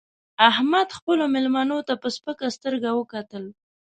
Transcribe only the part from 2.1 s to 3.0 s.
سپکه سترګه